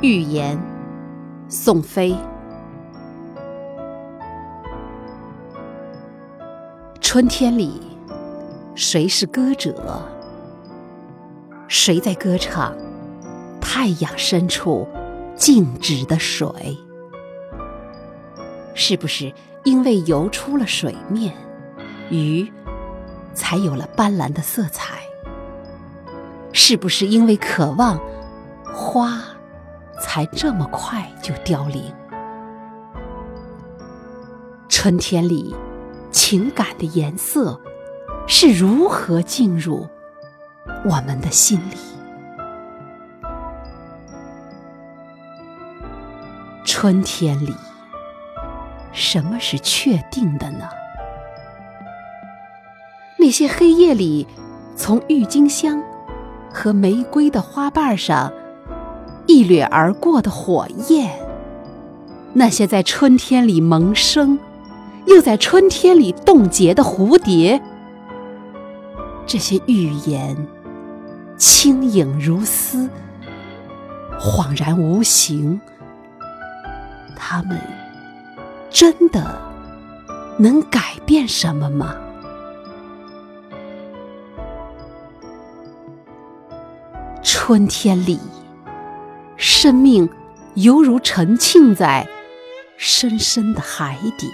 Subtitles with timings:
[0.00, 0.56] 寓言，
[1.48, 2.14] 宋飞。
[7.00, 7.80] 春天里，
[8.76, 10.00] 谁是歌者？
[11.66, 12.72] 谁在歌唱？
[13.60, 14.86] 太阳深处
[15.34, 16.78] 静止的水，
[18.74, 19.32] 是不是
[19.64, 21.34] 因为游出了水面，
[22.08, 22.48] 鱼
[23.34, 25.00] 才有了斑斓的色彩？
[26.52, 28.00] 是不是因为渴望，
[28.72, 29.20] 花？
[30.10, 31.84] 才这么快就凋零。
[34.66, 35.54] 春天里，
[36.10, 37.60] 情感的颜色
[38.26, 39.86] 是如何进入
[40.82, 41.76] 我们的心里？
[46.64, 47.54] 春天里，
[48.92, 50.70] 什么是确定的呢？
[53.18, 54.26] 那些黑夜里，
[54.74, 55.82] 从郁金香
[56.50, 58.32] 和玫瑰的花瓣上。
[59.28, 61.12] 一掠而过的火焰，
[62.32, 64.38] 那些在春天里萌生，
[65.04, 67.60] 又在春天里冻结的蝴蝶，
[69.26, 70.34] 这些预言，
[71.36, 72.88] 轻盈如丝，
[74.18, 75.60] 恍然无形，
[77.14, 77.60] 他们
[78.70, 79.38] 真的
[80.38, 81.94] 能改变什么吗？
[87.22, 88.18] 春天里。
[89.60, 90.08] 生命
[90.54, 92.06] 犹如沉浸在
[92.76, 94.30] 深深的海底，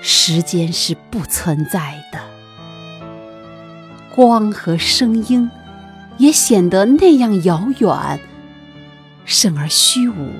[0.00, 2.20] 时间是不存在的，
[4.14, 5.50] 光和声音
[6.16, 8.20] 也显得那样遥远，
[9.24, 10.30] 甚而虚无。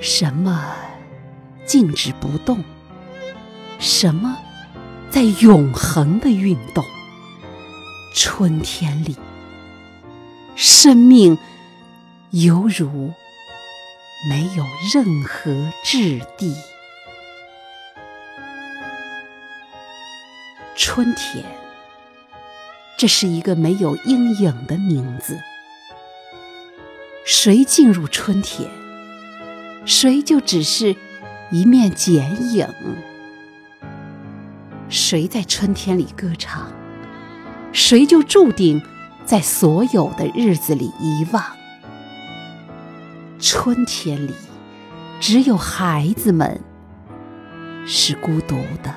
[0.00, 0.64] 什么
[1.66, 2.64] 静止不动？
[3.78, 4.34] 什么
[5.10, 6.82] 在永恒的运动？
[8.14, 9.14] 春天里，
[10.64, 11.36] 生命
[12.30, 13.12] 犹如
[14.30, 14.64] 没有
[14.94, 16.54] 任何质地。
[20.76, 21.44] 春天，
[22.96, 25.36] 这是一个没有阴影的名字。
[27.24, 28.70] 谁进入春天，
[29.84, 30.94] 谁就只是
[31.50, 32.68] 一面剪影。
[34.88, 36.70] 谁在春天里歌唱？
[37.72, 38.80] 谁就注定
[39.24, 41.42] 在所有的日子里遗忘。
[43.38, 44.34] 春天里，
[45.20, 46.60] 只有孩子们
[47.86, 48.94] 是孤独的。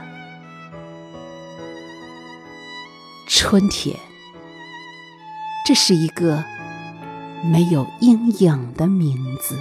[3.27, 3.95] 春天，
[5.65, 6.43] 这是一个
[7.43, 9.59] 没有阴影的名字。